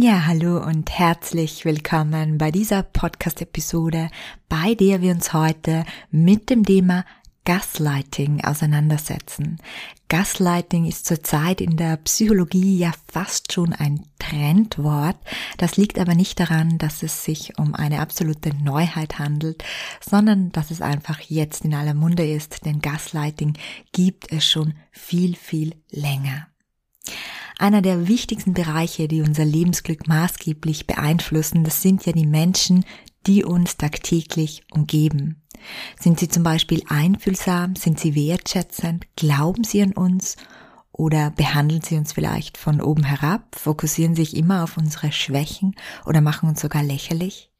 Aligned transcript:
Ja, 0.00 0.26
hallo 0.26 0.64
und 0.64 0.96
herzlich 0.96 1.64
willkommen 1.64 2.38
bei 2.38 2.52
dieser 2.52 2.84
Podcast-Episode, 2.84 4.10
bei 4.48 4.76
der 4.76 5.02
wir 5.02 5.10
uns 5.10 5.32
heute 5.32 5.84
mit 6.12 6.50
dem 6.50 6.64
Thema 6.64 7.04
Gaslighting 7.44 8.44
auseinandersetzen. 8.44 9.58
Gaslighting 10.08 10.84
ist 10.84 11.04
zurzeit 11.04 11.60
in 11.60 11.76
der 11.76 11.96
Psychologie 11.96 12.78
ja 12.78 12.92
fast 13.12 13.52
schon 13.52 13.72
ein 13.72 14.04
Trendwort. 14.20 15.16
Das 15.56 15.76
liegt 15.76 15.98
aber 15.98 16.14
nicht 16.14 16.38
daran, 16.38 16.78
dass 16.78 17.02
es 17.02 17.24
sich 17.24 17.58
um 17.58 17.74
eine 17.74 17.98
absolute 17.98 18.54
Neuheit 18.54 19.18
handelt, 19.18 19.64
sondern 20.00 20.52
dass 20.52 20.70
es 20.70 20.80
einfach 20.80 21.18
jetzt 21.22 21.64
in 21.64 21.74
aller 21.74 21.94
Munde 21.94 22.24
ist, 22.24 22.64
denn 22.64 22.78
Gaslighting 22.78 23.54
gibt 23.90 24.30
es 24.30 24.48
schon 24.48 24.74
viel, 24.92 25.34
viel 25.34 25.74
länger. 25.90 26.46
Einer 27.58 27.82
der 27.82 28.06
wichtigsten 28.06 28.54
Bereiche, 28.54 29.08
die 29.08 29.20
unser 29.20 29.44
Lebensglück 29.44 30.06
maßgeblich 30.06 30.86
beeinflussen, 30.86 31.64
das 31.64 31.82
sind 31.82 32.06
ja 32.06 32.12
die 32.12 32.26
Menschen, 32.26 32.84
die 33.26 33.44
uns 33.44 33.76
tagtäglich 33.76 34.62
umgeben. 34.70 35.42
Sind 35.98 36.20
sie 36.20 36.28
zum 36.28 36.44
Beispiel 36.44 36.84
einfühlsam? 36.88 37.74
Sind 37.74 37.98
sie 37.98 38.14
wertschätzend? 38.14 39.06
Glauben 39.16 39.64
sie 39.64 39.82
an 39.82 39.92
uns? 39.92 40.36
Oder 40.92 41.32
behandeln 41.32 41.82
sie 41.82 41.96
uns 41.96 42.12
vielleicht 42.12 42.56
von 42.56 42.80
oben 42.80 43.02
herab, 43.02 43.56
fokussieren 43.56 44.14
sich 44.14 44.36
immer 44.36 44.62
auf 44.62 44.76
unsere 44.76 45.10
Schwächen 45.10 45.74
oder 46.06 46.20
machen 46.20 46.48
uns 46.48 46.60
sogar 46.60 46.84
lächerlich? 46.84 47.50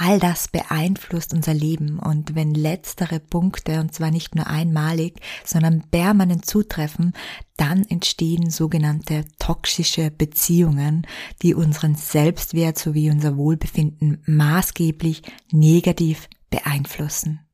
All 0.00 0.20
das 0.20 0.46
beeinflusst 0.46 1.34
unser 1.34 1.54
Leben 1.54 1.98
und 1.98 2.36
wenn 2.36 2.54
letztere 2.54 3.18
Punkte, 3.18 3.80
und 3.80 3.92
zwar 3.92 4.12
nicht 4.12 4.36
nur 4.36 4.46
einmalig, 4.46 5.20
sondern 5.44 5.82
permanent 5.90 6.46
zutreffen, 6.46 7.14
dann 7.56 7.82
entstehen 7.82 8.48
sogenannte 8.48 9.24
toxische 9.40 10.12
Beziehungen, 10.12 11.04
die 11.42 11.52
unseren 11.52 11.96
Selbstwert 11.96 12.78
sowie 12.78 13.10
unser 13.10 13.36
Wohlbefinden 13.36 14.22
maßgeblich 14.24 15.22
negativ 15.50 16.28
beeinflussen. 16.48 17.47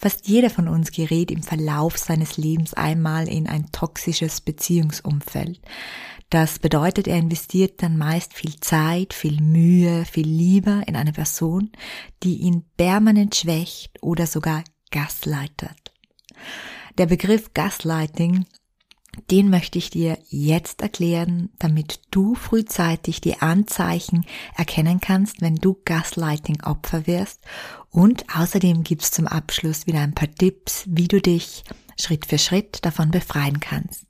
Fast 0.00 0.28
jeder 0.28 0.48
von 0.48 0.66
uns 0.66 0.92
gerät 0.92 1.30
im 1.30 1.42
Verlauf 1.42 1.98
seines 1.98 2.38
Lebens 2.38 2.72
einmal 2.72 3.28
in 3.28 3.46
ein 3.46 3.70
toxisches 3.70 4.40
Beziehungsumfeld. 4.40 5.60
Das 6.30 6.58
bedeutet, 6.58 7.06
er 7.06 7.18
investiert 7.18 7.82
dann 7.82 7.98
meist 7.98 8.32
viel 8.32 8.58
Zeit, 8.60 9.12
viel 9.12 9.42
Mühe, 9.42 10.06
viel 10.06 10.26
Liebe 10.26 10.82
in 10.86 10.96
eine 10.96 11.12
Person, 11.12 11.70
die 12.22 12.36
ihn 12.36 12.64
permanent 12.78 13.34
schwächt 13.34 14.02
oder 14.02 14.26
sogar 14.26 14.64
gasleitet. 14.90 15.92
Der 16.96 17.06
Begriff 17.06 17.52
Gaslighting, 17.52 18.46
den 19.30 19.50
möchte 19.50 19.78
ich 19.78 19.90
dir 19.90 20.18
jetzt 20.28 20.82
erklären, 20.82 21.50
damit 21.58 22.00
du 22.10 22.34
frühzeitig 22.34 23.20
die 23.20 23.40
Anzeichen 23.40 24.24
erkennen 24.56 25.00
kannst, 25.00 25.40
wenn 25.40 25.56
du 25.56 25.78
Gaslighting 25.84 26.62
Opfer 26.62 27.06
wirst. 27.06 27.40
Und 27.90 28.24
außerdem 28.34 28.84
gibt's 28.84 29.10
zum 29.10 29.26
Abschluss 29.26 29.86
wieder 29.86 30.00
ein 30.00 30.14
paar 30.14 30.32
Tipps, 30.32 30.84
wie 30.86 31.08
du 31.08 31.20
dich 31.20 31.64
Schritt 31.98 32.26
für 32.26 32.38
Schritt 32.38 32.84
davon 32.84 33.10
befreien 33.10 33.60
kannst. 33.60 34.06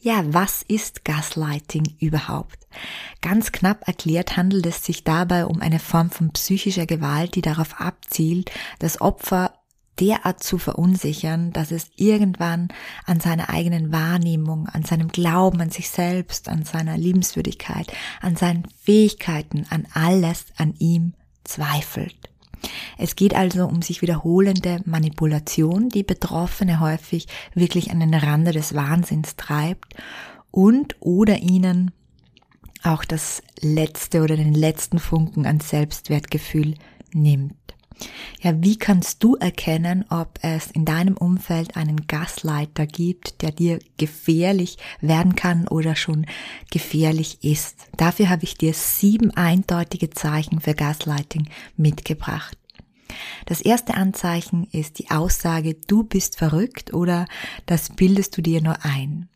Ja, 0.00 0.22
was 0.26 0.62
ist 0.62 1.04
Gaslighting 1.04 1.96
überhaupt? 1.98 2.66
Ganz 3.20 3.52
knapp 3.52 3.86
erklärt 3.86 4.36
handelt 4.36 4.64
es 4.66 4.84
sich 4.84 5.04
dabei 5.04 5.44
um 5.44 5.60
eine 5.60 5.78
Form 5.78 6.10
von 6.10 6.32
psychischer 6.32 6.86
Gewalt, 6.86 7.34
die 7.34 7.42
darauf 7.42 7.78
abzielt, 7.80 8.50
das 8.78 9.00
Opfer 9.00 9.52
derart 9.98 10.42
zu 10.42 10.58
verunsichern, 10.58 11.52
dass 11.52 11.70
es 11.70 11.90
irgendwann 11.96 12.68
an 13.04 13.20
seiner 13.20 13.50
eigenen 13.50 13.92
Wahrnehmung, 13.92 14.68
an 14.68 14.84
seinem 14.84 15.08
Glauben 15.08 15.60
an 15.60 15.70
sich 15.70 15.90
selbst, 15.90 16.48
an 16.48 16.64
seiner 16.64 16.96
Liebenswürdigkeit, 16.96 17.92
an 18.20 18.36
seinen 18.36 18.64
Fähigkeiten, 18.82 19.66
an 19.70 19.86
alles 19.92 20.46
an 20.56 20.74
ihm 20.78 21.14
zweifelt. 21.44 22.16
Es 22.98 23.16
geht 23.16 23.34
also 23.34 23.66
um 23.66 23.82
sich 23.82 24.02
wiederholende 24.02 24.80
Manipulation, 24.84 25.88
die 25.88 26.02
Betroffene 26.02 26.80
häufig 26.80 27.26
wirklich 27.54 27.90
an 27.90 28.00
den 28.00 28.14
Rande 28.14 28.52
des 28.52 28.74
Wahnsinns 28.74 29.36
treibt 29.36 29.94
und 30.50 30.96
oder 31.00 31.38
ihnen 31.38 31.92
auch 32.82 33.04
das 33.04 33.42
letzte 33.60 34.22
oder 34.22 34.36
den 34.36 34.54
letzten 34.54 34.98
Funken 34.98 35.46
an 35.46 35.60
Selbstwertgefühl 35.60 36.74
nimmt. 37.12 37.54
Ja, 38.40 38.54
wie 38.62 38.78
kannst 38.78 39.22
du 39.22 39.36
erkennen, 39.36 40.06
ob 40.08 40.38
es 40.42 40.70
in 40.70 40.86
deinem 40.86 41.16
Umfeld 41.16 41.76
einen 41.76 42.06
Gasleiter 42.06 42.86
gibt, 42.86 43.42
der 43.42 43.52
dir 43.52 43.78
gefährlich 43.98 44.78
werden 45.00 45.36
kann 45.36 45.68
oder 45.68 45.94
schon 45.94 46.26
gefährlich 46.70 47.44
ist? 47.44 47.76
Dafür 47.98 48.30
habe 48.30 48.44
ich 48.44 48.56
dir 48.56 48.72
sieben 48.72 49.30
eindeutige 49.32 50.10
Zeichen 50.10 50.60
für 50.60 50.74
Gaslighting 50.74 51.48
mitgebracht. 51.76 52.56
Das 53.46 53.60
erste 53.60 53.94
Anzeichen 53.94 54.66
ist 54.72 54.98
die 54.98 55.10
Aussage, 55.10 55.74
du 55.74 56.04
bist 56.04 56.38
verrückt 56.38 56.94
oder 56.94 57.26
das 57.66 57.90
bildest 57.90 58.36
du 58.36 58.42
dir 58.42 58.62
nur 58.62 58.84
ein. 58.84 59.28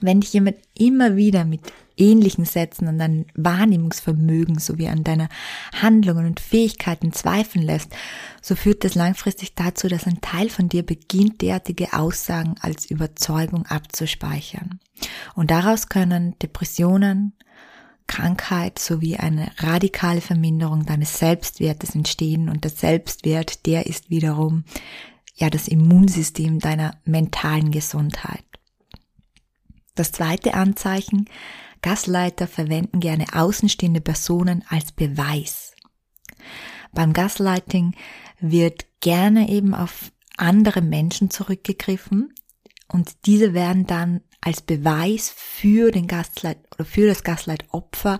Wenn 0.00 0.20
dich 0.20 0.32
jemand 0.32 0.56
immer 0.76 1.16
wieder 1.16 1.44
mit 1.44 1.60
ähnlichen 1.96 2.44
Sätzen 2.44 2.88
an 2.88 2.98
dein 2.98 3.26
Wahrnehmungsvermögen 3.34 4.58
sowie 4.58 4.88
an 4.88 5.04
deiner 5.04 5.28
Handlungen 5.80 6.26
und 6.26 6.40
Fähigkeiten 6.40 7.12
zweifeln 7.12 7.64
lässt, 7.64 7.90
so 8.42 8.56
führt 8.56 8.84
das 8.84 8.94
langfristig 8.94 9.54
dazu, 9.54 9.88
dass 9.88 10.06
ein 10.06 10.20
Teil 10.20 10.48
von 10.48 10.68
dir 10.68 10.82
beginnt, 10.82 11.40
derartige 11.40 11.92
Aussagen 11.92 12.56
als 12.60 12.90
Überzeugung 12.90 13.66
abzuspeichern. 13.66 14.80
Und 15.34 15.50
daraus 15.50 15.88
können 15.88 16.36
Depressionen, 16.40 17.32
Krankheit 18.06 18.78
sowie 18.78 19.16
eine 19.16 19.50
radikale 19.58 20.20
Verminderung 20.20 20.84
deines 20.84 21.18
Selbstwertes 21.18 21.94
entstehen 21.94 22.50
und 22.50 22.64
der 22.64 22.70
Selbstwert, 22.70 23.64
der 23.64 23.86
ist 23.86 24.10
wiederum 24.10 24.64
ja 25.36 25.48
das 25.48 25.68
Immunsystem 25.68 26.58
deiner 26.58 26.98
mentalen 27.04 27.70
Gesundheit. 27.70 28.44
Das 29.94 30.12
zweite 30.12 30.54
Anzeichen, 30.54 31.28
Gasleiter 31.82 32.48
verwenden 32.48 33.00
gerne 33.00 33.26
außenstehende 33.32 34.00
Personen 34.00 34.64
als 34.68 34.92
Beweis. 34.92 35.72
Beim 36.92 37.12
Gaslighting 37.12 37.94
wird 38.40 38.86
gerne 39.00 39.48
eben 39.48 39.74
auf 39.74 40.10
andere 40.36 40.80
Menschen 40.80 41.30
zurückgegriffen 41.30 42.32
und 42.88 43.26
diese 43.26 43.54
werden 43.54 43.86
dann 43.86 44.22
als 44.40 44.62
Beweis 44.62 45.32
für 45.34 45.90
den 45.90 46.06
Gaslight 46.06 46.58
oder 46.74 46.84
für 46.84 47.06
das 47.06 47.22
Gaslight-Opfer, 47.22 48.18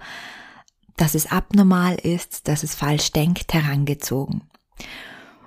dass 0.96 1.14
es 1.14 1.30
abnormal 1.30 1.96
ist, 1.96 2.48
dass 2.48 2.62
es 2.62 2.74
falsch 2.74 3.12
denkt, 3.12 3.52
herangezogen. 3.52 4.42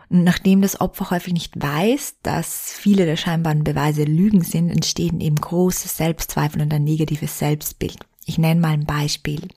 Nachdem 0.09 0.61
das 0.61 0.79
Opfer 0.79 1.11
häufig 1.11 1.33
nicht 1.33 1.61
weiß, 1.61 2.17
dass 2.23 2.71
viele 2.71 3.05
der 3.05 3.17
scheinbaren 3.17 3.63
Beweise 3.63 4.03
Lügen 4.03 4.41
sind, 4.41 4.69
entstehen 4.69 5.19
eben 5.19 5.35
große 5.35 5.87
Selbstzweifel 5.87 6.61
und 6.61 6.73
ein 6.73 6.83
negatives 6.83 7.39
Selbstbild. 7.39 7.97
Ich 8.25 8.37
nenne 8.37 8.61
mal 8.61 8.71
ein 8.71 8.85
Beispiel. 8.85 9.47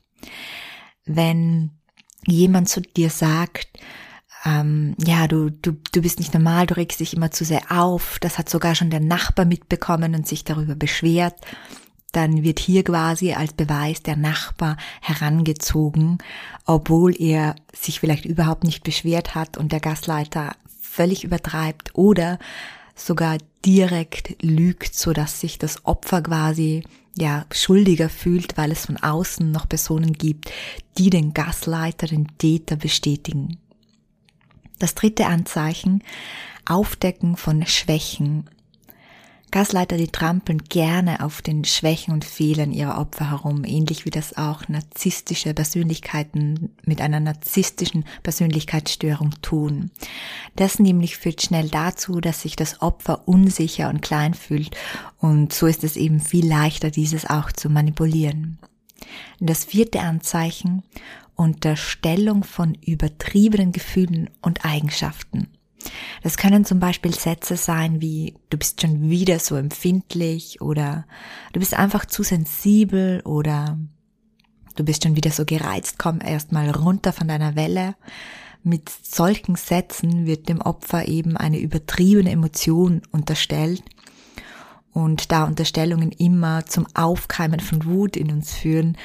Wenn 1.05 1.71
jemand 2.27 2.69
zu 2.69 2.81
dir 2.81 3.11
sagt, 3.11 3.69
ähm, 4.45 4.97
ja, 4.99 5.29
du, 5.29 5.51
du, 5.51 5.77
du 5.93 6.03
bist 6.03 6.19
nicht 6.19 6.35
normal, 6.35 6.67
du 6.67 6.77
regst 6.77 7.01
dich 7.01 7.15
immer 7.15 7.31
zu 7.31 7.45
sehr 7.45 7.71
auf, 7.71 8.19
das 8.21 8.39
hat 8.39 8.49
sogar 8.49 8.75
schon 8.75 8.91
der 8.91 9.01
Nachbar 9.01 9.45
mitbekommen 9.45 10.15
und 10.15 10.27
sich 10.27 10.45
darüber 10.45 10.75
beschwert, 10.75 11.35
dann 12.13 12.43
wird 12.43 12.59
hier 12.59 12.83
quasi 12.85 13.33
als 13.33 13.53
Beweis 13.53 14.03
der 14.03 14.17
Nachbar 14.17 14.77
herangezogen, 15.01 16.19
obwohl 16.65 17.15
er 17.21 17.57
sich 17.73 18.01
vielleicht 18.01 18.25
überhaupt 18.25 18.65
nicht 18.65 18.83
beschwert 18.83 19.35
hat 19.35 19.57
und 19.57 19.73
der 19.73 19.81
Gastleiter 19.81 20.53
völlig 20.81 21.25
übertreibt 21.25 21.95
oder 21.95 22.39
sogar 22.95 23.39
direkt 23.65 24.43
lügt, 24.43 24.95
so 24.95 25.13
dass 25.13 25.41
sich 25.41 25.59
das 25.59 25.85
Opfer 25.85 26.23
quasi 26.23 26.85
ja 27.17 27.45
schuldiger 27.53 28.09
fühlt, 28.09 28.57
weil 28.57 28.73
es 28.73 28.87
von 28.87 28.97
außen 28.97 29.51
noch 29.51 29.69
Personen 29.69 30.13
gibt, 30.13 30.53
die 30.99 31.11
den 31.11 31.35
Gasleiter, 31.35 32.07
den 32.07 32.27
Täter 32.39 32.77
bestätigen. 32.77 33.59
Das 34.79 34.95
dritte 34.95 35.27
Anzeichen, 35.27 36.03
Aufdecken 36.65 37.37
von 37.37 37.67
Schwächen. 37.67 38.49
Gasleiter, 39.51 39.97
die 39.97 40.09
trampeln 40.09 40.65
gerne 40.65 41.25
auf 41.25 41.43
den 41.43 41.65
Schwächen 41.65 42.15
und 42.15 42.25
Fehlern 42.25 42.73
ihrer 42.73 42.99
Opfer 42.99 43.31
herum, 43.31 43.65
ähnlich 43.65 44.05
wie 44.05 44.11
das 44.11 44.37
auch 44.37 44.69
narzisstische 44.69 45.55
Persönlichkeiten 45.55 46.71
mit 46.85 47.01
einer 47.01 47.21
narzisstischen 47.21 48.05
Persönlichkeitsstörung 48.23 49.35
tun. 49.43 49.91
Das 50.57 50.79
nämlich 50.79 51.17
führt 51.17 51.43
schnell 51.43 51.69
dazu, 51.69 52.21
dass 52.21 52.43
sich 52.43 52.55
das 52.55 52.81
Opfer 52.81 53.27
unsicher 53.27 53.89
und 53.89 54.03
klein 54.03 54.35
fühlt 54.35 54.77
und 55.19 55.53
so 55.53 55.67
ist 55.67 55.83
es 55.85 55.97
eben 55.97 56.21
viel 56.21 56.47
leichter, 56.47 56.91
dieses 56.91 57.29
auch 57.29 57.51
zu 57.51 57.71
manipulieren. 57.71 58.59
Das 59.41 59.65
vierte 59.65 60.01
Anzeichen, 60.01 60.83
Unterstellung 61.35 62.45
von 62.45 62.75
übertriebenen 62.75 63.73
Gefühlen 63.73 64.31
und 64.43 64.65
Eigenschaften. 64.65 65.49
Das 66.23 66.37
können 66.37 66.65
zum 66.65 66.81
Beispiel 66.81 67.15
Sätze 67.15 67.57
sein 67.57 68.01
wie 68.01 68.35
du 68.51 68.59
bist 68.59 68.81
schon 68.81 69.09
wieder 69.09 69.39
so 69.39 69.57
empfindlich 69.57 70.61
oder 70.61 71.07
du 71.53 71.61
bist 71.61 71.75
einfach 71.75 72.05
zu 72.05 72.23
sensibel 72.23 73.21
oder 73.25 73.79
du 74.77 74.85
bist 74.85 75.03
schon 75.03 75.17
wieder 75.17 75.31
so 75.31 75.45
gereizt, 75.45 75.99
komm 75.99 76.21
erstmal 76.21 76.71
runter 76.71 77.13
von 77.13 77.29
deiner 77.29 77.57
Welle. 77.57 77.95
Mit 78.63 78.91
solchen 78.91 79.57
Sätzen 79.57 80.27
wird 80.27 80.49
dem 80.51 80.61
Opfer 80.61 81.09
eben 81.09 81.37
eine 81.37 81.59
übertriebene 81.59 82.31
Emotion 82.31 83.01
unterstellt 83.11 83.83
und 84.93 85.33
da 85.33 85.45
Unterstellungen 85.45 86.13
immer 86.13 86.67
zum 86.67 86.87
Aufkeimen 86.95 87.61
von 87.61 87.85
Wut 87.85 88.17
in 88.17 88.31
uns 88.31 88.53
führen, 88.53 88.97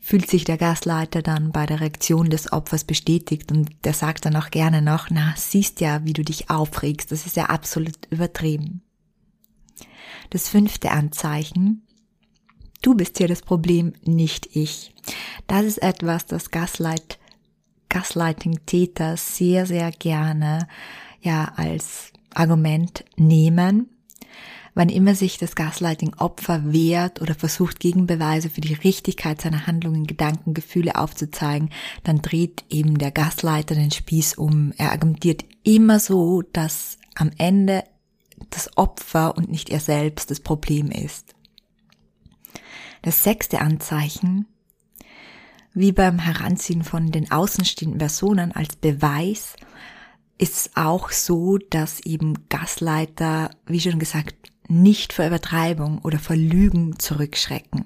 fühlt 0.00 0.28
sich 0.28 0.44
der 0.44 0.56
Gasleiter 0.56 1.22
dann 1.22 1.52
bei 1.52 1.66
der 1.66 1.80
Reaktion 1.80 2.30
des 2.30 2.52
Opfers 2.52 2.84
bestätigt 2.84 3.52
und 3.52 3.70
der 3.84 3.92
sagt 3.92 4.24
dann 4.24 4.36
auch 4.36 4.50
gerne 4.50 4.82
noch, 4.82 5.08
na, 5.10 5.34
siehst 5.36 5.80
ja, 5.80 6.04
wie 6.04 6.14
du 6.14 6.24
dich 6.24 6.50
aufregst, 6.50 7.12
das 7.12 7.26
ist 7.26 7.36
ja 7.36 7.46
absolut 7.46 8.06
übertrieben. 8.10 8.82
Das 10.30 10.48
fünfte 10.48 10.90
Anzeichen, 10.90 11.86
du 12.82 12.94
bist 12.94 13.18
hier 13.18 13.28
das 13.28 13.42
Problem, 13.42 13.92
nicht 14.02 14.56
ich. 14.56 14.94
Das 15.46 15.64
ist 15.64 15.82
etwas, 15.82 16.26
das 16.26 16.50
Gaslight, 16.50 17.18
Gaslighting-Täter 17.88 19.16
sehr, 19.16 19.66
sehr 19.66 19.90
gerne 19.90 20.66
ja 21.20 21.52
als 21.56 22.12
Argument 22.34 23.04
nehmen 23.16 23.90
Wann 24.74 24.88
immer 24.88 25.14
sich 25.14 25.38
das 25.38 25.56
Gaslighting-Opfer 25.56 26.72
wehrt 26.72 27.20
oder 27.20 27.34
versucht, 27.34 27.80
Gegenbeweise 27.80 28.50
für 28.50 28.60
die 28.60 28.74
Richtigkeit 28.74 29.40
seiner 29.40 29.66
Handlungen, 29.66 30.06
Gedanken, 30.06 30.54
Gefühle 30.54 30.96
aufzuzeigen, 30.96 31.70
dann 32.04 32.22
dreht 32.22 32.64
eben 32.68 32.98
der 32.98 33.10
Gasleiter 33.10 33.74
den 33.74 33.90
Spieß 33.90 34.34
um. 34.34 34.72
Er 34.76 34.92
argumentiert 34.92 35.44
immer 35.64 35.98
so, 35.98 36.42
dass 36.42 36.98
am 37.16 37.30
Ende 37.36 37.84
das 38.50 38.76
Opfer 38.76 39.36
und 39.36 39.50
nicht 39.50 39.70
er 39.70 39.80
selbst 39.80 40.30
das 40.30 40.40
Problem 40.40 40.90
ist. 40.90 41.34
Das 43.02 43.24
sechste 43.24 43.60
Anzeichen, 43.60 44.46
wie 45.72 45.92
beim 45.92 46.18
Heranziehen 46.18 46.84
von 46.84 47.10
den 47.10 47.30
außenstehenden 47.30 47.98
Personen 47.98 48.52
als 48.52 48.76
Beweis, 48.76 49.56
ist 50.38 50.54
es 50.54 50.70
auch 50.74 51.10
so, 51.10 51.58
dass 51.58 52.00
eben 52.00 52.48
Gasleiter, 52.48 53.50
wie 53.66 53.80
schon 53.80 53.98
gesagt, 53.98 54.34
nicht 54.70 55.12
vor 55.12 55.26
Übertreibung 55.26 55.98
oder 55.98 56.18
vor 56.18 56.36
Lügen 56.36 56.98
zurückschrecken. 56.98 57.84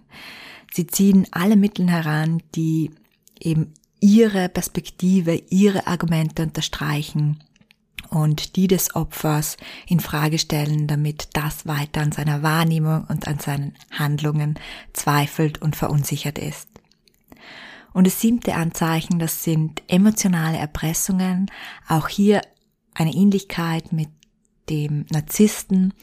Sie 0.73 0.87
ziehen 0.87 1.27
alle 1.31 1.57
Mittel 1.57 1.89
heran, 1.89 2.43
die 2.55 2.91
eben 3.41 3.73
ihre 4.01 4.49
Perspektive, 4.49 5.41
ihre 5.49 5.87
Argumente 5.87 6.43
unterstreichen 6.43 7.43
und 8.11 8.57
die 8.57 8.67
des 8.67 8.95
Opfers 8.95 9.57
in 9.87 10.01
Frage 10.01 10.39
stellen, 10.39 10.87
damit 10.87 11.29
das 11.33 11.67
weiter 11.67 12.03
an 12.03 12.13
seiner 12.13 12.43
Wahrnehmung 12.43 13.05
und 13.09 13.27
an 13.27 13.39
seinen 13.39 13.75
Handlungen 13.91 14.59
zweifelt 14.93 15.63
und 15.63 15.77
verunsichert 15.77 16.39
ist. 16.39 16.69
Und 17.93 18.07
das 18.07 18.21
siebte 18.21 18.57
Anzeichen, 18.57 19.19
das 19.19 19.45
sind 19.45 19.83
emotionale 19.89 20.59
Erpressungen. 20.59 21.51
Auch 21.89 22.09
hier 22.09 22.43
eine 22.95 23.15
Ähnlichkeit 23.15 23.93
mit 23.93 24.09
dem 24.69 25.07
Narzissten. 25.11 25.95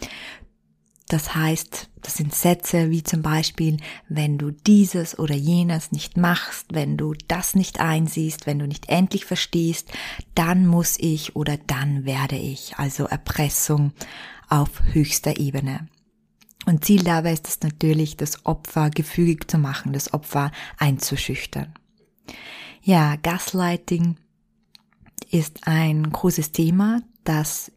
Das 1.11 1.35
heißt, 1.35 1.89
das 2.03 2.13
sind 2.13 2.33
Sätze 2.33 2.89
wie 2.89 3.03
zum 3.03 3.21
Beispiel, 3.21 3.75
wenn 4.07 4.37
du 4.37 4.51
dieses 4.51 5.19
oder 5.19 5.35
jenes 5.35 5.91
nicht 5.91 6.15
machst, 6.15 6.67
wenn 6.69 6.95
du 6.95 7.15
das 7.27 7.53
nicht 7.53 7.81
einsiehst, 7.81 8.47
wenn 8.47 8.59
du 8.59 8.65
nicht 8.65 8.87
endlich 8.87 9.25
verstehst, 9.25 9.91
dann 10.35 10.65
muss 10.65 10.95
ich 10.97 11.35
oder 11.35 11.57
dann 11.57 12.05
werde 12.05 12.37
ich. 12.37 12.77
Also 12.77 13.03
Erpressung 13.03 13.91
auf 14.47 14.69
höchster 14.93 15.37
Ebene. 15.37 15.89
Und 16.65 16.85
Ziel 16.85 17.03
dabei 17.03 17.33
ist 17.33 17.49
es 17.49 17.59
natürlich, 17.59 18.15
das 18.15 18.45
Opfer 18.45 18.89
gefügig 18.89 19.51
zu 19.51 19.57
machen, 19.57 19.91
das 19.91 20.13
Opfer 20.13 20.53
einzuschüchtern. 20.77 21.73
Ja, 22.83 23.17
Gaslighting 23.17 24.15
ist 25.29 25.67
ein 25.67 26.09
großes 26.09 26.53
Thema, 26.53 27.01
das 27.25 27.69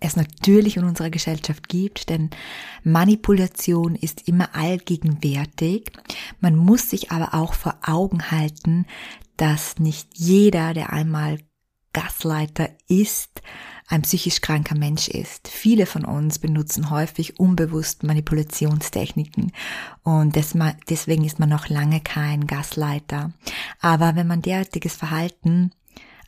es 0.00 0.16
natürlich 0.16 0.76
in 0.76 0.84
unserer 0.84 1.10
Gesellschaft 1.10 1.68
gibt, 1.68 2.08
denn 2.08 2.30
Manipulation 2.84 3.94
ist 3.94 4.28
immer 4.28 4.54
allgegenwärtig. 4.54 5.92
Man 6.40 6.56
muss 6.56 6.90
sich 6.90 7.10
aber 7.10 7.34
auch 7.34 7.54
vor 7.54 7.78
Augen 7.82 8.30
halten, 8.30 8.86
dass 9.36 9.78
nicht 9.78 10.08
jeder, 10.14 10.74
der 10.74 10.92
einmal 10.92 11.38
Gasleiter 11.92 12.70
ist, 12.86 13.42
ein 13.88 14.02
psychisch 14.02 14.42
kranker 14.42 14.76
Mensch 14.76 15.08
ist. 15.08 15.48
Viele 15.48 15.86
von 15.86 16.04
uns 16.04 16.38
benutzen 16.38 16.90
häufig 16.90 17.40
unbewusst 17.40 18.02
Manipulationstechniken 18.02 19.52
und 20.02 20.36
deswegen 20.36 21.24
ist 21.24 21.38
man 21.38 21.48
noch 21.48 21.68
lange 21.70 22.00
kein 22.00 22.46
Gasleiter. 22.46 23.32
Aber 23.80 24.14
wenn 24.14 24.26
man 24.26 24.42
derartiges 24.42 24.94
Verhalten 24.94 25.72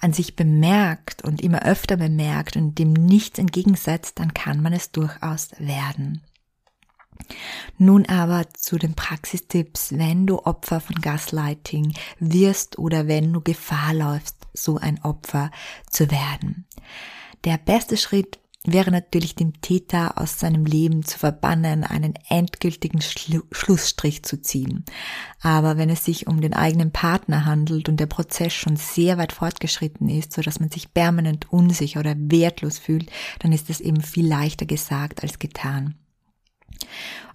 an 0.00 0.12
sich 0.12 0.36
bemerkt 0.36 1.22
und 1.22 1.40
immer 1.42 1.62
öfter 1.62 1.96
bemerkt 1.96 2.56
und 2.56 2.78
dem 2.78 2.92
nichts 2.92 3.38
entgegensetzt, 3.38 4.18
dann 4.18 4.34
kann 4.34 4.62
man 4.62 4.72
es 4.72 4.90
durchaus 4.90 5.50
werden. 5.58 6.22
Nun 7.76 8.06
aber 8.06 8.48
zu 8.54 8.78
den 8.78 8.94
Praxistipps, 8.94 9.92
wenn 9.96 10.26
du 10.26 10.38
Opfer 10.38 10.80
von 10.80 10.96
Gaslighting 10.96 11.94
wirst 12.18 12.78
oder 12.78 13.08
wenn 13.08 13.32
du 13.32 13.40
Gefahr 13.40 13.94
läufst, 13.94 14.36
so 14.54 14.78
ein 14.78 15.02
Opfer 15.04 15.50
zu 15.88 16.10
werden. 16.10 16.66
Der 17.44 17.58
beste 17.58 17.96
Schritt 17.96 18.39
wäre 18.64 18.90
natürlich 18.90 19.34
dem 19.34 19.60
Täter 19.62 20.18
aus 20.18 20.38
seinem 20.38 20.66
Leben 20.66 21.02
zu 21.02 21.18
verbannen, 21.18 21.82
einen 21.82 22.14
endgültigen 22.28 23.00
Schlu 23.00 23.40
Schlussstrich 23.52 24.22
zu 24.22 24.40
ziehen. 24.42 24.84
Aber 25.40 25.78
wenn 25.78 25.88
es 25.88 26.04
sich 26.04 26.26
um 26.26 26.42
den 26.42 26.52
eigenen 26.52 26.92
Partner 26.92 27.46
handelt 27.46 27.88
und 27.88 27.98
der 27.98 28.06
Prozess 28.06 28.52
schon 28.52 28.76
sehr 28.76 29.16
weit 29.16 29.32
fortgeschritten 29.32 30.10
ist, 30.10 30.34
so 30.34 30.42
dass 30.42 30.60
man 30.60 30.70
sich 30.70 30.92
permanent 30.92 31.50
unsicher 31.50 32.00
oder 32.00 32.14
wertlos 32.16 32.78
fühlt, 32.78 33.10
dann 33.38 33.52
ist 33.52 33.70
es 33.70 33.80
eben 33.80 34.02
viel 34.02 34.26
leichter 34.26 34.66
gesagt 34.66 35.22
als 35.22 35.38
getan. 35.38 35.94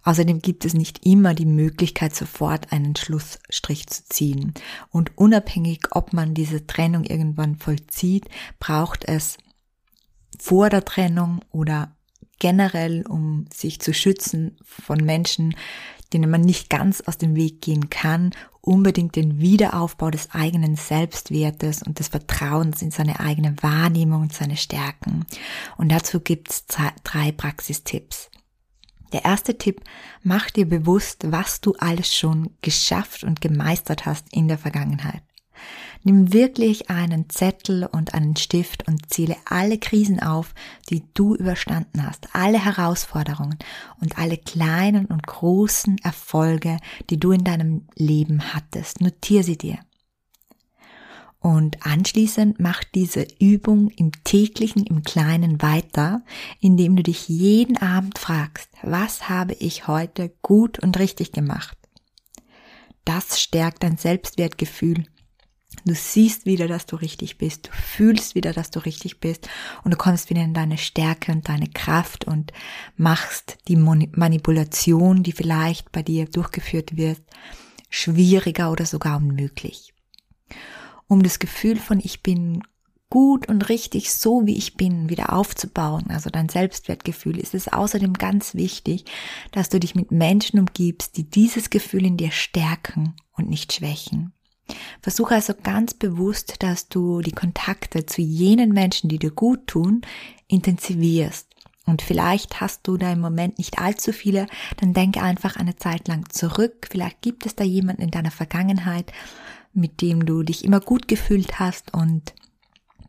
Außerdem 0.04 0.44
gibt 0.44 0.66
es 0.66 0.76
nicht 0.76 1.04
immer 1.06 1.34
die 1.34 1.48
Möglichkeit, 1.48 2.16
sofort 2.16 2.72
einen 2.72 2.96
Schlussstrich 2.96 3.88
zu 3.88 4.06
ziehen. 4.06 4.54
Und 4.92 5.18
unabhängig, 5.18 5.88
ob 5.92 6.14
man 6.14 6.36
diese 6.36 6.68
Trennung 6.68 7.04
irgendwann 7.04 7.56
vollzieht, 7.56 8.30
braucht 8.60 9.06
es 9.06 9.38
vor 10.40 10.70
der 10.70 10.86
Trennung 10.86 11.42
oder 11.52 11.96
generell, 12.40 13.06
um 13.08 13.46
sich 13.54 13.80
zu 13.80 13.94
schützen 13.94 14.58
von 14.64 15.00
Menschen, 15.00 15.56
denen 16.14 16.30
man 16.30 16.42
nicht 16.42 16.70
ganz 16.70 17.02
aus 17.02 17.18
dem 17.18 17.36
Weg 17.36 17.62
gehen 17.62 17.90
kann, 17.90 18.32
unbedingt 18.62 19.16
den 19.16 19.40
Wiederaufbau 19.40 20.10
des 20.12 20.32
eigenen 20.32 20.76
Selbstwertes 20.76 21.84
und 21.84 22.00
des 22.00 22.08
Vertrauens 22.10 22.82
in 22.82 22.92
seine 22.92 23.20
eigene 23.20 23.56
Wahrnehmung 23.62 24.24
und 24.24 24.34
seine 24.34 24.58
Stärken. 24.58 25.26
Und 25.78 25.92
dazu 25.92 26.20
gibt's 26.20 26.66
drei 27.04 27.32
Praxistipps. 27.32 28.30
Der 29.14 29.24
erste 29.24 29.58
Tipp, 29.58 29.82
mach 30.24 30.50
dir 30.50 30.68
bewusst, 30.68 31.32
was 31.32 31.62
du 31.62 31.74
alles 31.80 32.14
schon 32.14 32.52
geschafft 32.62 33.24
und 33.24 33.40
gemeistert 33.40 34.06
hast 34.06 34.34
in 34.34 34.48
der 34.48 34.58
Vergangenheit. 34.58 35.22
Nimm 36.08 36.34
wirklich 36.34 36.92
einen 36.92 37.32
Zettel 37.32 37.84
und 37.92 38.14
einen 38.14 38.36
Stift 38.36 38.88
und 38.88 39.12
zähle 39.12 39.36
alle 39.46 39.80
Krisen 39.80 40.22
auf, 40.22 40.54
die 40.88 41.04
du 41.16 41.34
überstanden 41.34 42.06
hast, 42.06 42.28
alle 42.34 42.64
Herausforderungen 42.64 43.58
und 44.00 44.20
alle 44.20 44.38
kleinen 44.38 45.08
und 45.08 45.26
großen 45.26 45.98
Erfolge, 46.04 46.78
die 47.10 47.20
du 47.20 47.32
in 47.32 47.44
deinem 47.44 47.88
Leben 47.96 48.54
hattest. 48.54 49.02
Notier 49.02 49.44
sie 49.44 49.58
dir. 49.58 49.80
Und 51.40 51.84
anschließend 51.88 52.60
mach 52.60 52.84
diese 52.84 53.26
Übung 53.40 53.90
im 53.90 54.12
täglichen, 54.24 54.84
im 54.84 55.02
kleinen 55.02 55.60
weiter, 55.64 56.22
indem 56.60 56.96
du 56.98 57.02
dich 57.02 57.28
jeden 57.30 57.78
Abend 57.78 58.20
fragst, 58.20 58.70
was 58.84 59.28
habe 59.28 59.54
ich 59.54 59.88
heute 59.88 60.32
gut 60.44 60.78
und 60.78 61.00
richtig 61.00 61.32
gemacht? 61.32 61.76
Das 63.06 63.42
stärkt 63.42 63.82
dein 63.82 63.98
Selbstwertgefühl 63.98 65.06
Du 65.84 65.94
siehst 65.94 66.46
wieder, 66.46 66.68
dass 66.68 66.86
du 66.86 66.96
richtig 66.96 67.38
bist. 67.38 67.68
Du 67.68 67.72
fühlst 67.72 68.36
wieder, 68.36 68.54
dass 68.54 68.72
du 68.72 68.80
richtig 68.80 69.20
bist. 69.20 69.50
Und 69.84 69.92
du 69.92 69.98
kommst 69.98 70.30
wieder 70.30 70.42
in 70.42 70.54
deine 70.54 70.78
Stärke 70.78 71.32
und 71.32 71.50
deine 71.50 71.68
Kraft 71.68 72.26
und 72.26 72.54
machst 72.98 73.58
die 73.68 73.76
Manipulation, 73.76 75.24
die 75.24 75.32
vielleicht 75.32 75.92
bei 75.92 76.02
dir 76.02 76.26
durchgeführt 76.26 76.98
wird, 76.98 77.22
schwieriger 77.90 78.72
oder 78.72 78.86
sogar 78.86 79.18
unmöglich. 79.18 79.94
Um 81.08 81.22
das 81.22 81.40
Gefühl 81.40 81.78
von 81.78 82.00
ich 82.00 82.24
bin 82.24 82.64
gut 83.10 83.48
und 83.48 83.70
richtig 83.70 84.12
so 84.12 84.46
wie 84.46 84.58
ich 84.58 84.76
bin 84.76 85.10
wieder 85.10 85.34
aufzubauen, 85.34 86.10
also 86.10 86.30
dein 86.30 86.50
Selbstwertgefühl, 86.50 87.40
ist 87.40 87.54
es 87.54 87.68
außerdem 87.68 88.14
ganz 88.14 88.56
wichtig, 88.56 89.06
dass 89.52 89.70
du 89.70 89.80
dich 89.80 89.96
mit 89.96 90.12
Menschen 90.12 90.60
umgibst, 90.60 91.16
die 91.16 91.30
dieses 91.30 91.70
Gefühl 91.70 92.06
in 92.06 92.18
dir 92.18 92.32
stärken 92.32 93.16
und 93.32 93.50
nicht 93.50 93.72
schwächen. 93.74 94.35
Versuche 95.06 95.36
also 95.36 95.54
ganz 95.54 95.94
bewusst, 95.94 96.64
dass 96.64 96.90
du 96.90 97.22
die 97.22 97.32
Kontakte 97.32 98.08
zu 98.08 98.24
jenen 98.24 98.72
Menschen, 98.72 99.08
die 99.08 99.20
dir 99.20 99.30
gut 99.30 99.68
tun, 99.68 100.02
intensivierst. 100.48 101.48
Und 101.86 102.02
vielleicht 102.02 102.60
hast 102.60 102.88
du 102.88 102.98
da 102.98 103.14
im 103.14 103.20
Moment 103.20 103.60
nicht 103.60 103.78
allzu 103.78 104.12
viele, 104.12 104.48
dann 104.78 104.96
denke 104.96 105.22
einfach 105.22 105.58
eine 105.58 105.76
Zeit 105.76 106.08
lang 106.08 106.28
zurück. 106.32 106.88
Vielleicht 106.90 107.22
gibt 107.22 107.46
es 107.46 107.54
da 107.54 107.64
jemanden 107.64 108.02
in 108.02 108.10
deiner 108.10 108.32
Vergangenheit, 108.32 109.14
mit 109.76 110.02
dem 110.02 110.26
du 110.26 110.42
dich 110.42 110.66
immer 110.66 110.80
gut 110.80 111.08
gefühlt 111.08 111.60
hast 111.60 111.94
und 111.94 112.34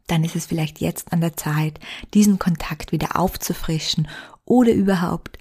dann 0.07 0.23
ist 0.23 0.37
es 0.37 0.45
vielleicht 0.45 0.83
jetzt 0.83 1.15
an 1.15 1.23
der 1.23 1.35
Zeit, 1.35 1.81
diesen 2.13 2.39
Kontakt 2.39 2.93
wieder 2.93 3.19
aufzufrischen 3.19 4.07
oder 4.45 4.73
überhaupt 4.73 5.39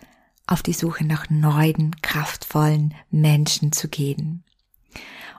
auf 0.48 0.64
die 0.64 0.72
Suche 0.72 1.04
nach 1.04 1.30
neuen, 1.30 1.98
kraftvollen 2.02 2.94
Menschen 3.12 3.74
zu 3.74 3.90
gehen. 3.90 4.46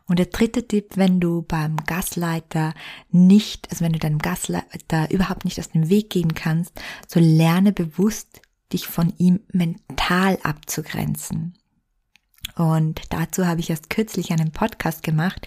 Und 0.08 0.18
der 0.18 0.26
dritte 0.26 0.66
Tipp, 0.66 0.92
wenn 0.96 1.18
du 1.18 1.42
beim 1.42 1.76
Gasleiter 1.76 2.75
nicht, 3.10 3.68
also 3.70 3.84
wenn 3.84 3.92
du 3.92 3.98
deinem 3.98 4.18
Gasleiter 4.18 5.10
überhaupt 5.10 5.44
nicht 5.44 5.58
aus 5.58 5.70
dem 5.70 5.88
Weg 5.88 6.10
gehen 6.10 6.34
kannst, 6.34 6.80
so 7.08 7.18
lerne 7.18 7.72
bewusst, 7.72 8.40
dich 8.72 8.86
von 8.86 9.12
ihm 9.18 9.40
mental 9.52 10.38
abzugrenzen. 10.42 11.54
Und 12.54 13.02
dazu 13.10 13.46
habe 13.46 13.60
ich 13.60 13.68
erst 13.68 13.90
kürzlich 13.90 14.32
einen 14.32 14.50
Podcast 14.50 15.02
gemacht, 15.02 15.46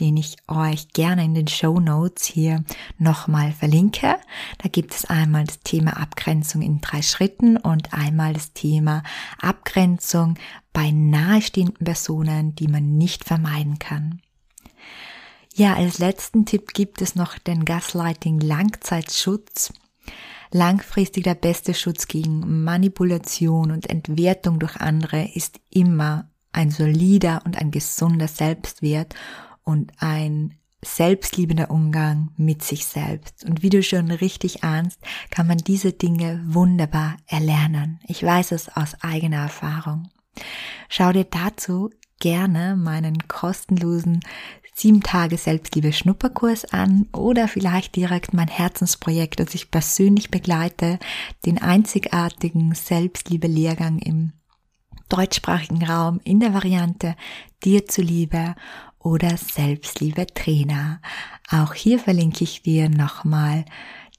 den 0.00 0.16
ich 0.16 0.36
euch 0.48 0.88
gerne 0.88 1.24
in 1.24 1.34
den 1.34 1.46
Show 1.46 1.78
Notes 1.78 2.24
hier 2.24 2.64
nochmal 2.98 3.52
verlinke. 3.52 4.16
Da 4.58 4.68
gibt 4.68 4.94
es 4.94 5.04
einmal 5.04 5.44
das 5.44 5.60
Thema 5.60 5.98
Abgrenzung 5.98 6.62
in 6.62 6.80
drei 6.80 7.02
Schritten 7.02 7.58
und 7.58 7.92
einmal 7.92 8.32
das 8.32 8.54
Thema 8.54 9.04
Abgrenzung 9.40 10.34
bei 10.78 10.92
nahestehenden 10.92 11.84
Personen, 11.84 12.54
die 12.54 12.68
man 12.68 12.98
nicht 12.98 13.24
vermeiden 13.24 13.80
kann. 13.80 14.22
Ja, 15.52 15.74
als 15.74 15.98
letzten 15.98 16.46
Tipp 16.46 16.72
gibt 16.72 17.02
es 17.02 17.16
noch 17.16 17.36
den 17.36 17.64
Gaslighting 17.64 18.38
Langzeitschutz. 18.38 19.72
Langfristig 20.52 21.24
der 21.24 21.34
beste 21.34 21.74
Schutz 21.74 22.06
gegen 22.06 22.62
Manipulation 22.62 23.72
und 23.72 23.90
Entwertung 23.90 24.60
durch 24.60 24.76
andere 24.76 25.28
ist 25.34 25.58
immer 25.68 26.30
ein 26.52 26.70
solider 26.70 27.42
und 27.44 27.58
ein 27.58 27.72
gesunder 27.72 28.28
Selbstwert 28.28 29.16
und 29.64 29.90
ein 29.98 30.54
selbstliebender 30.84 31.72
Umgang 31.72 32.30
mit 32.36 32.62
sich 32.62 32.86
selbst. 32.86 33.44
Und 33.44 33.64
wie 33.64 33.70
du 33.70 33.82
schon 33.82 34.12
richtig 34.12 34.62
ahnst, 34.62 35.00
kann 35.30 35.48
man 35.48 35.58
diese 35.58 35.92
Dinge 35.92 36.40
wunderbar 36.46 37.16
erlernen. 37.26 37.98
Ich 38.06 38.22
weiß 38.22 38.52
es 38.52 38.68
aus 38.68 38.94
eigener 39.02 39.38
Erfahrung. 39.38 40.08
Schau 40.88 41.12
dir 41.12 41.24
dazu 41.24 41.90
gerne 42.20 42.76
meinen 42.76 43.28
kostenlosen 43.28 44.20
sieben 44.78 45.02
Tage 45.02 45.36
Selbstliebe 45.36 45.92
Schnupperkurs 45.92 46.64
an 46.66 47.08
oder 47.12 47.48
vielleicht 47.48 47.96
direkt 47.96 48.32
mein 48.32 48.48
Herzensprojekt, 48.48 49.40
das 49.40 49.54
ich 49.54 49.70
persönlich 49.70 50.30
begleite, 50.30 50.98
den 51.44 51.60
einzigartigen 51.60 52.74
Selbstliebe 52.74 53.48
Lehrgang 53.48 53.98
im 53.98 54.32
deutschsprachigen 55.08 55.84
Raum 55.84 56.20
in 56.22 56.38
der 56.40 56.54
Variante 56.54 57.16
Dir 57.64 57.86
zuliebe 57.86 58.54
oder 59.00 59.36
Selbstliebe 59.36 60.26
Trainer. 60.26 61.00
Auch 61.50 61.74
hier 61.74 61.98
verlinke 61.98 62.44
ich 62.44 62.62
dir 62.62 62.88
nochmal 62.88 63.64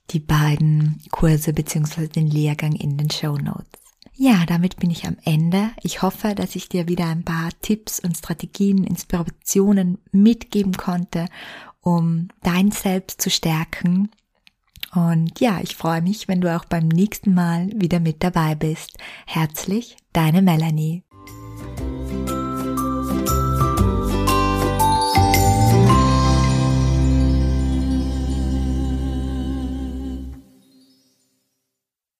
die 0.09 0.19
beiden 0.19 1.01
Kurse 1.11 1.53
bzw. 1.53 2.07
den 2.07 2.27
Lehrgang 2.27 2.73
in 2.73 2.97
den 2.97 3.09
Show 3.09 3.38
Notes. 3.38 3.78
Ja, 4.21 4.45
damit 4.45 4.75
bin 4.75 4.89
ich 4.89 5.07
am 5.07 5.15
Ende. 5.23 5.71
Ich 5.81 6.01
hoffe, 6.01 6.35
dass 6.35 6.57
ich 6.57 6.67
dir 6.67 6.89
wieder 6.89 7.07
ein 7.07 7.23
paar 7.23 7.51
Tipps 7.61 8.01
und 8.01 8.17
Strategien, 8.17 8.83
Inspirationen 8.83 9.97
mitgeben 10.11 10.73
konnte, 10.73 11.25
um 11.79 12.27
dein 12.43 12.71
Selbst 12.71 13.21
zu 13.21 13.29
stärken 13.29 14.09
und 14.93 15.39
ja, 15.39 15.59
ich 15.61 15.75
freue 15.75 16.01
mich, 16.01 16.27
wenn 16.27 16.41
du 16.41 16.55
auch 16.55 16.65
beim 16.65 16.88
nächsten 16.88 17.33
Mal 17.33 17.69
wieder 17.75 17.99
mit 17.99 18.23
dabei 18.23 18.55
bist. 18.55 18.97
Herzlich, 19.25 19.97
deine 20.13 20.41
Melanie. 20.41 21.03